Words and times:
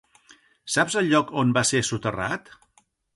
Saps 0.75 0.95
el 1.01 1.11
lloc 1.11 1.33
on 1.41 1.51
va 1.59 1.63
ser 1.73 1.83
soterrat? 1.91 2.51